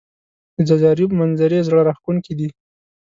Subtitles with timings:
[0.55, 2.47] د ځاځي اریوب منظزرې زړه راښکونکې دي